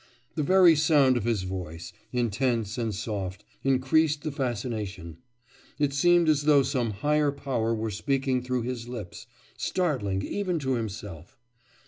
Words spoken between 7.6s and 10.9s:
were speaking through his lips, startling even to